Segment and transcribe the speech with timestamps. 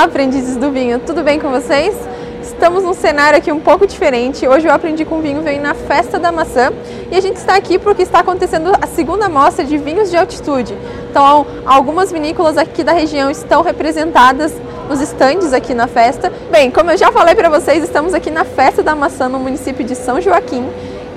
[0.00, 1.94] Olá, aprendizes do vinho, tudo bem com vocês?
[2.40, 4.48] Estamos num cenário aqui um pouco diferente.
[4.48, 6.72] Hoje eu aprendi com vinho veio na Festa da Maçã
[7.12, 10.74] e a gente está aqui porque está acontecendo a segunda mostra de vinhos de altitude.
[11.10, 14.54] Então, algumas vinícolas aqui da região estão representadas
[14.88, 16.32] nos estandes aqui na festa.
[16.50, 19.84] Bem, como eu já falei para vocês, estamos aqui na Festa da Maçã no município
[19.84, 20.66] de São Joaquim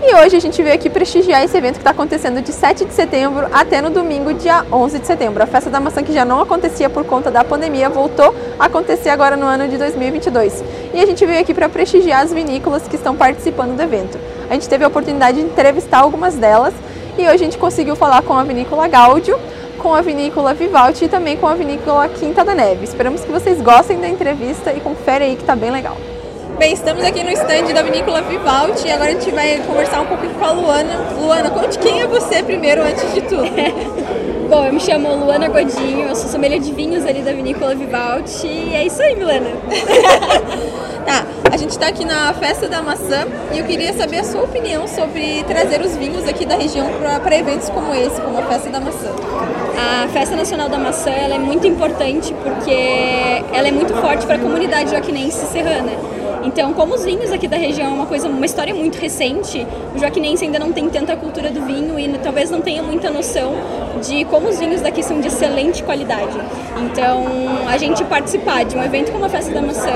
[0.06, 2.94] e hoje a gente veio aqui prestigiar esse evento que está acontecendo de 7 de
[2.94, 5.42] setembro até no domingo, dia 11 de setembro.
[5.42, 9.10] A festa da maçã que já não acontecia por conta da pandemia voltou a acontecer
[9.10, 10.62] agora no ano de 2022.
[10.94, 14.20] E a gente veio aqui para prestigiar as vinícolas que estão participando do evento.
[14.50, 16.74] A gente teve a oportunidade de entrevistar algumas delas
[17.18, 19.40] e hoje a gente conseguiu falar com a vinícola Gáudio,
[19.78, 22.84] com a vinícola Vivaldi e também com a vinícola Quinta da Neve.
[22.84, 25.96] Esperamos que vocês gostem da entrevista e confere aí que está bem legal.
[26.58, 30.06] Bem, estamos aqui no stand da Vinícola Vivaldi e agora a gente vai conversar um
[30.06, 31.10] pouco com a Luana.
[31.20, 33.44] Luana, conte quem é você primeiro, antes de tudo.
[34.50, 38.46] Bom, eu me chamo Luana Godinho, eu sou sommelier de vinhos ali da Vinícola Vivaldi
[38.46, 39.50] e é isso aí, Milena.
[41.06, 44.44] tá, a gente está aqui na Festa da Maçã e eu queria saber a sua
[44.44, 46.88] opinião sobre trazer os vinhos aqui da região
[47.24, 49.10] para eventos como esse, como a Festa da Maçã.
[49.76, 54.36] A Festa Nacional da Maçã ela é muito importante porque ela é muito forte para
[54.36, 55.92] a comunidade joaquinense serrana.
[56.44, 60.00] Então, como os vinhos aqui da região é uma coisa, uma história muito recente, o
[60.00, 63.54] joaquinense ainda não tem tanta cultura do vinho e talvez não tenha muita noção
[64.02, 66.38] de como os vinhos daqui são de excelente qualidade.
[66.82, 67.26] Então,
[67.68, 69.94] a gente participar de um evento como a Festa da Maçã,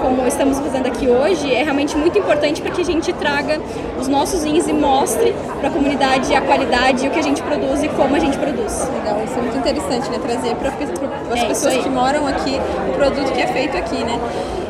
[0.00, 3.60] como estamos fazendo aqui hoje, é realmente muito importante para que a gente traga
[3.98, 7.82] os nossos vinhos e mostre para a comunidade a qualidade, o que a gente produz
[7.82, 8.88] e como a gente produz.
[8.92, 10.18] Legal, isso é muito interessante, né?
[10.18, 14.20] Trazer para as é pessoas que moram aqui o produto que é feito aqui, né?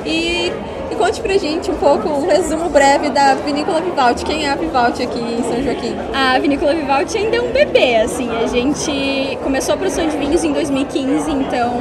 [0.04, 0.52] E
[0.94, 4.24] conte pra gente um pouco, um resumo breve da Vinícola Vivaldi.
[4.24, 5.96] Quem é a Vivaldi aqui em São Joaquim?
[6.14, 8.28] A Vinícola Vivaldi ainda é um bebê, assim.
[8.30, 11.74] A gente começou a produção de vinhos em 2015, então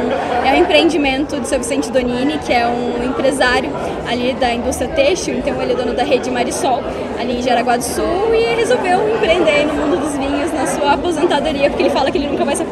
[0.43, 3.71] é um empreendimento de seu Vicente Donini, que é um empresário
[4.07, 6.83] ali da indústria têxtil, então ele é dono da rede Marisol,
[7.19, 11.69] ali em Jaraguá do Sul, e resolveu empreender no mundo dos vinhos na sua aposentadoria,
[11.69, 12.63] porque ele fala que ele nunca vai se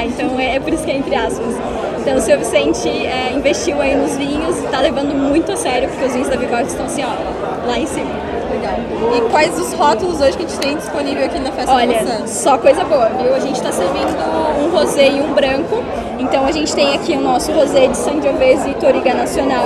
[0.00, 1.54] aposentar, então é, é por isso que é entre aspas.
[1.98, 6.04] Então o seu Vicente é, investiu aí nos vinhos, está levando muito a sério, porque
[6.04, 8.10] os vinhos da Vivaldi estão assim, ó, lá em cima.
[8.50, 8.74] Legal.
[9.16, 12.26] E quais os rótulos hoje que a gente tem disponível aqui na festa Olha, da
[12.26, 13.34] só coisa boa, viu?
[13.34, 14.16] A gente está servindo
[14.64, 15.82] um rosé e um branco.
[16.18, 19.64] Então a gente tem aqui o nosso rosé de Sangiovese e Toriga Nacional.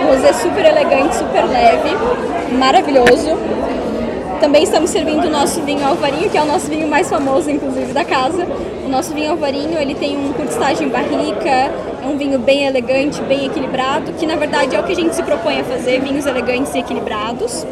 [0.00, 1.90] Um rosé super elegante, super leve,
[2.56, 3.36] maravilhoso.
[4.40, 7.92] Também estamos servindo o nosso vinho Alvarinho, que é o nosso vinho mais famoso, inclusive,
[7.92, 8.46] da casa.
[8.90, 14.12] Nosso vinho Alvarinho, ele tem um curtistagem barrica, é um vinho bem elegante, bem equilibrado,
[14.14, 16.80] que na verdade é o que a gente se propõe a fazer, vinhos elegantes e
[16.80, 17.64] equilibrados.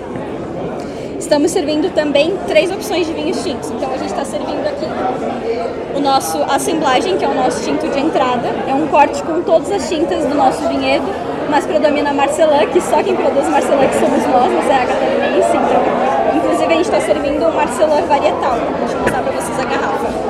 [1.19, 3.69] Estamos servindo também três opções de vinhos tintos.
[3.73, 4.87] Então a gente está servindo aqui
[5.97, 8.49] o nosso assemblagem, que é o nosso tinto de entrada.
[8.69, 11.05] É um corte com todas as tintas do nosso vinhedo,
[11.51, 14.87] mas predomina a Marcelã, que só quem produz Marcelã que somos nós, mas é a
[14.87, 18.57] catarinense, então Inclusive a gente está servindo o Marcelã Varietal.
[18.79, 20.28] Deixa eu mostrar para vocês a garrafa.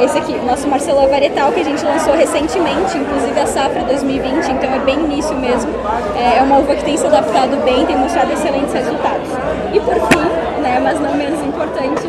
[0.00, 4.72] Esse aqui, nosso Marcelã Varietal, que a gente lançou recentemente, inclusive a safra 2020, então
[4.72, 5.72] é bem início mesmo.
[6.16, 9.28] É, é uma uva que tem se adaptado bem, tem mostrado excelentes resultados.
[9.72, 10.37] E por fim,
[10.80, 12.02] mas não menos importante,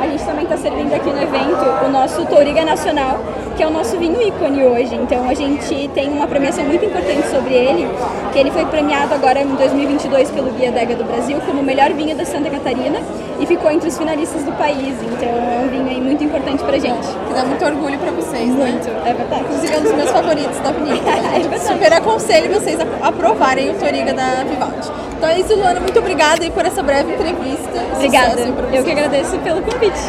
[0.00, 3.18] a gente também está servindo aqui no evento o nosso Touriga Nacional,
[3.56, 4.94] que é o nosso vinho ícone hoje.
[4.94, 7.88] Então a gente tem uma premiação muito importante sobre ele,
[8.32, 11.92] que ele foi premiado agora em 2022 pelo Guia Dega do Brasil como o melhor
[11.92, 12.98] vinho da Santa Catarina
[13.40, 14.94] e ficou entre os finalistas do país.
[15.02, 17.06] Então é um vinho aí muito importante pra gente.
[17.28, 18.70] Que dá muito orgulho pra vocês, né?
[18.70, 19.42] Muito, é verdade.
[19.42, 21.16] Inclusive é um dos meus favoritos da vinícola.
[21.16, 21.48] é verdade.
[21.76, 24.90] Super aconselho vocês a aprovarem o Toriga da Vivaldi.
[25.14, 25.78] Então é isso, Luana.
[25.78, 27.84] Muito obrigada aí por essa breve entrevista.
[27.92, 28.40] Obrigada.
[28.72, 30.00] Eu que agradeço pelo convite.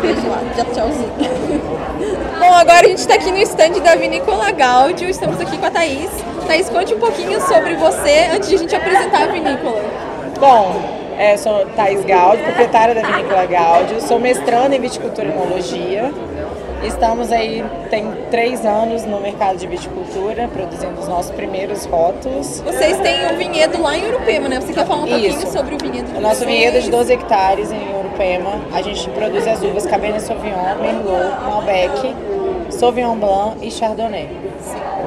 [0.00, 0.40] Beijo lá.
[0.56, 1.12] Já tchauzinho.
[2.40, 5.70] Bom, agora a gente está aqui no stand da Vinícola Gáudio, estamos aqui com a
[5.70, 6.10] Thaís.
[6.44, 9.80] Thaís, conte um pouquinho sobre você antes de a gente apresentar a vinícola.
[10.40, 10.82] Bom,
[11.16, 16.12] é, sou Thaís Gáudio, proprietária da Vinícola Gáudio, sou mestranda em viticultura e enologia.
[16.84, 22.60] Estamos aí, tem três anos no mercado de viticultura, produzindo os nossos primeiros rótulos.
[22.60, 24.60] Vocês têm um vinhedo lá em Urupema, né?
[24.60, 25.52] Você quer falar um pouquinho Isso.
[25.52, 28.60] sobre o vinhedo de O nosso vinhedo é de 12 hectares em Urupema.
[28.72, 32.16] A gente produz as uvas Cabernet Sauvignon, Merlot, Malbec,
[32.70, 34.28] Sauvignon Blanc e Chardonnay.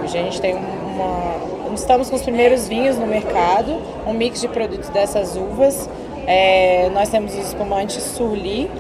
[0.02, 1.74] Hoje a gente tem uma...
[1.74, 5.90] Estamos com os primeiros vinhos no mercado, um mix de produtos dessas uvas.
[6.26, 8.72] É, nós temos o espumante Surly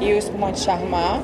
[0.00, 1.20] e o espumante Charmat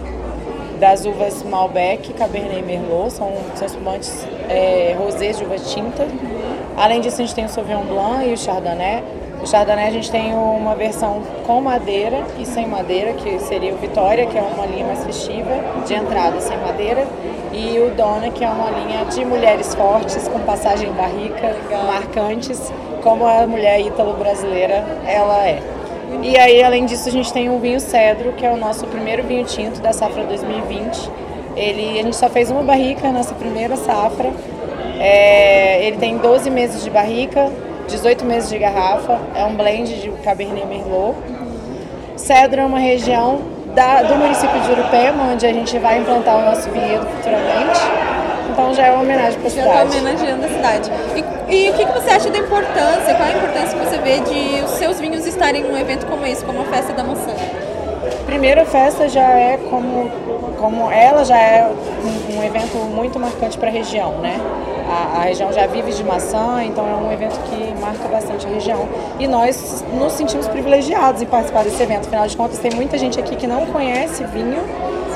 [0.81, 6.09] das uvas Malbec, Cabernet Merlot, são, são espumantes é, rosés de uva tinta.
[6.77, 9.05] Além disso, a gente tem o Sauvignon Blanc e o Chardonnay,
[9.43, 13.77] O Chardonnay a gente tem uma versão com madeira e sem madeira, que seria o
[13.77, 15.51] Vitória, que é uma linha mais festiva,
[15.87, 17.07] de entrada sem madeira,
[17.53, 21.57] e o Dona, que é uma linha de mulheres fortes, com passagem em barrica,
[21.87, 22.71] marcantes,
[23.03, 25.63] como a mulher ítalo-brasileira ela é.
[26.23, 29.23] E aí, além disso, a gente tem um vinho cedro, que é o nosso primeiro
[29.23, 31.11] vinho tinto da safra 2020.
[31.57, 34.31] Ele, a gente só fez uma barrica nessa primeira safra.
[34.99, 37.51] É, ele tem 12 meses de barrica,
[37.89, 39.19] 18 meses de garrafa.
[39.35, 41.17] É um blend de Cabernet Merlot.
[42.17, 43.41] Cedro é uma região
[43.75, 47.81] da, do município de Urupema, onde a gente vai implantar o nosso vinhedo futuramente.
[48.61, 49.69] Então já é uma homenagem para a cidade.
[49.71, 50.91] Já está homenageando a cidade.
[51.17, 54.21] E, e, o que, que você acha da importância, qual a importância que você vê
[54.21, 57.33] de os seus vinhos estarem num evento como esse, como a Festa da Maçã?
[58.27, 60.11] Primeiro, a festa já é como,
[60.59, 64.39] como ela já é um, um evento muito marcante para a região, né?
[64.89, 68.51] A, a, região já vive de maçã, então é um evento que marca bastante a
[68.51, 68.87] região.
[69.19, 72.07] E nós nos sentimos privilegiados em participar desse evento.
[72.07, 74.63] Afinal de contas, tem muita gente aqui que não conhece vinho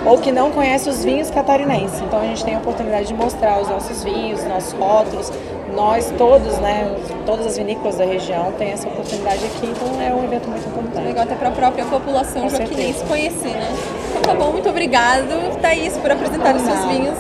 [0.05, 2.01] ou que não conhece os vinhos catarinenses.
[2.01, 5.33] Então a gente tem a oportunidade de mostrar os nossos vinhos, nossos rótulos.
[5.75, 6.95] Nós todos, né,
[7.27, 11.05] todas as vinícolas da região têm essa oportunidade aqui, então é um evento muito importante.
[11.05, 13.73] Legal até para a própria população joaquinense conhecer, né?
[14.11, 17.19] Então tá bom, muito obrigado, Thaís, por apresentar os seus vinhos.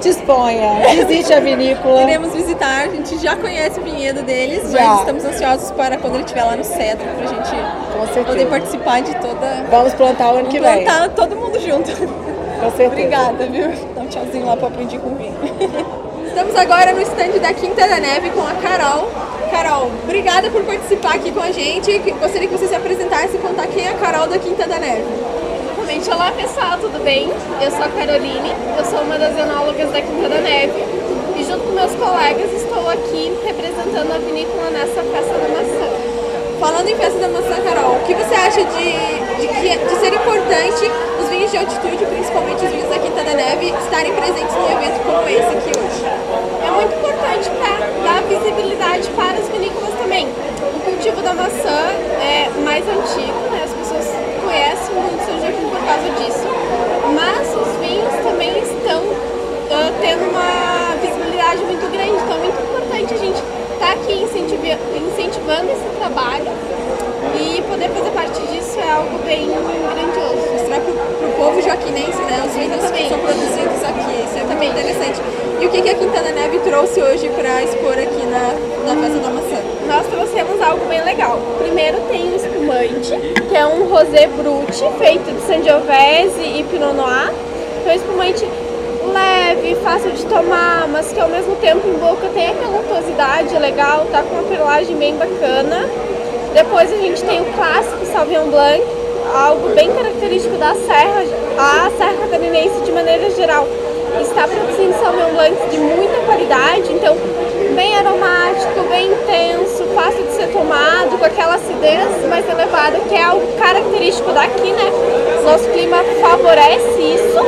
[0.00, 2.02] Disponha, visite a vinícola.
[2.02, 4.88] Iremos visitar, a gente já conhece o vinhedo deles, já.
[4.88, 9.00] mas estamos ansiosos para quando ele estiver lá no Cedro, para a gente poder participar
[9.02, 9.64] de toda.
[9.70, 10.84] Vamos plantar o ano que vem.
[10.84, 11.90] Plantar todo mundo junto.
[11.90, 12.86] Com certeza.
[12.86, 13.68] Obrigada, viu?
[13.94, 15.34] Dá um tchauzinho lá para aprendi com vinho.
[16.26, 19.08] Estamos agora no stand da Quinta da Neve com a Carol.
[19.50, 21.98] Carol, obrigada por participar aqui com a gente.
[21.98, 25.04] Gostaria que você se apresentasse e contar quem é a Carol da Quinta da Neve.
[25.86, 27.30] Olá pessoal, tudo bem?
[27.62, 30.82] Eu sou a Caroline, eu sou uma das enólogas da Quinta da Neve
[31.38, 35.86] e junto com meus colegas estou aqui representando a vinícola nessa festa da maçã.
[36.58, 38.86] Falando em festa da maçã, Carol, o que você acha de,
[39.38, 40.90] de, de ser importante
[41.22, 44.98] os vinhos de altitude, principalmente os vinhos da Quinta da Neve, estarem presentes num evento
[45.06, 46.02] como esse aqui hoje?
[46.66, 50.26] É muito importante para dar visibilidade para as vinícolas também.
[50.26, 51.78] O cultivo da maçã
[52.20, 53.62] é mais antigo, né?
[53.64, 54.06] as pessoas
[54.46, 56.46] conhecem muito São Joaquim por causa disso,
[57.12, 63.14] mas os vinhos também estão uh, tendo uma visibilidade muito grande, então é muito importante
[63.14, 63.42] a gente
[63.74, 66.50] estar tá aqui incentivando esse trabalho
[67.34, 70.52] e poder fazer parte disso é algo bem grandioso.
[70.52, 72.42] Mostrar para o povo joaquinense, né?
[72.46, 75.20] Os vinhos que são produzidos aqui, isso é também interessante.
[75.60, 79.18] E o que, que a Quintana Neve trouxe hoje para expor aqui na, na Festa
[79.18, 79.60] da Maçã?
[79.86, 81.38] Nós trouxemos algo bem legal.
[81.58, 83.12] Primeiro tem o espumante,
[83.48, 87.32] que é um rosé brut feito de Sangiovese e Pinot Noir.
[87.80, 88.46] Então, espumante
[89.12, 94.06] leve, fácil de tomar, mas que ao mesmo tempo em boca tem aquela untuosidade legal,
[94.10, 95.88] tá com uma perlagem bem bacana.
[96.52, 98.82] Depois a gente tem o clássico Sauvignon Blanc,
[99.34, 101.24] algo bem característico da serra,
[101.58, 103.66] a serra catarinense de maneira geral
[104.20, 104.94] está produzindo
[105.32, 107.16] Blanc de muita qualidade, então
[107.74, 113.22] bem aromático, bem intenso, fácil de ser tomado, com aquela acidez mais elevada, que é
[113.22, 114.90] algo característico daqui, né?
[115.44, 117.38] Nosso clima favorece isso.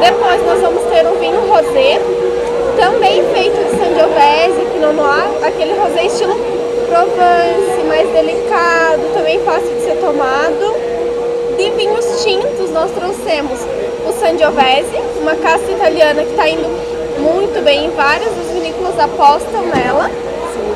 [0.00, 2.00] Depois nós vamos ter um vinho rosé,
[2.80, 6.34] também feito de Sangiovese, Pinot Noir, aquele rosé estilo
[6.88, 10.87] Provence, mais delicado, também fácil de ser tomado.
[11.58, 13.58] De vinhos tintos nós trouxemos
[14.06, 16.68] o Sangiovese, uma casta italiana que está indo
[17.18, 20.08] muito bem, várias das vinícolas apostam nela.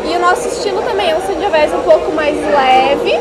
[0.04, 3.14] E o nosso estilo também é um Sangiovese um pouco mais leve,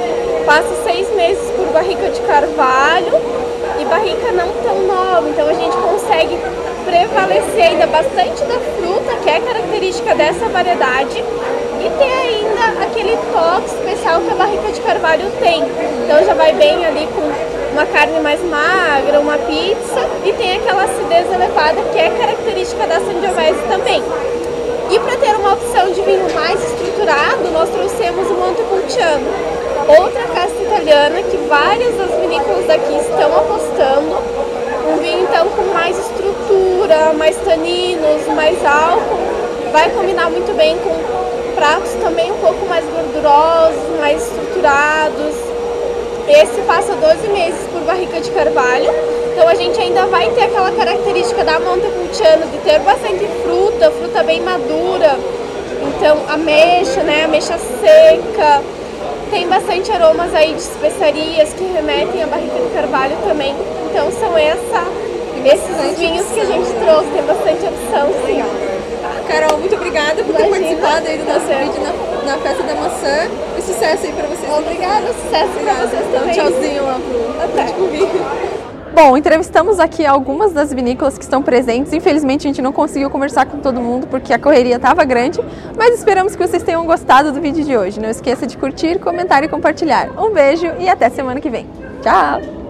[0.43, 3.13] passa seis meses por barrica de carvalho
[3.79, 6.39] e barrica não tão nova, então a gente consegue
[6.83, 11.23] prevalecer ainda bastante da fruta, que é característica dessa variedade,
[11.79, 15.63] e ter ainda aquele toque especial que a barrica de carvalho tem.
[16.03, 20.83] Então já vai bem ali com uma carne mais magra, uma pizza e tem aquela
[20.83, 24.03] acidez elevada que é característica da Sangiovese também.
[24.91, 29.25] E para ter uma opção de vinho mais estruturado, nós trouxemos o Montepulciano,
[29.87, 34.17] outra casta italiana que várias das vinícolas daqui estão apostando.
[34.91, 41.55] Um vinho então com mais estrutura, mais taninos, mais álcool, vai combinar muito bem com
[41.55, 45.35] pratos também um pouco mais gordurosos, mais estruturados,
[46.31, 48.89] esse passa 12 meses por barrica de carvalho.
[49.31, 54.23] Então a gente ainda vai ter aquela característica da Montepulciano de ter bastante fruta, fruta
[54.23, 55.17] bem madura.
[55.81, 58.61] Então ameixa, né, ameixa seca.
[59.29, 63.55] Tem bastante aromas aí de especiarias que remetem à barrica de carvalho também.
[63.89, 64.83] Então são essa,
[65.45, 68.43] esses vinhos que a gente trouxe, tem bastante opção, sim.
[69.27, 73.50] Carol, muito obrigada por ter participado aí do nosso vídeo na, na Festa da Maçã.
[73.61, 74.51] E sucesso aí pra vocês.
[74.51, 76.33] Obrigada, sucesso pra vocês também.
[76.33, 78.71] Tchauzinho lá pro Até.
[78.93, 81.93] Bom, entrevistamos aqui algumas das vinícolas que estão presentes.
[81.93, 85.39] Infelizmente, a gente não conseguiu conversar com todo mundo porque a correria estava grande,
[85.77, 87.99] mas esperamos que vocês tenham gostado do vídeo de hoje.
[87.99, 90.09] Não esqueça de curtir, comentar e compartilhar.
[90.19, 91.67] Um beijo e até semana que vem.
[92.01, 92.60] Tchau!